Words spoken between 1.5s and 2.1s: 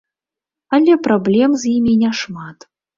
з імі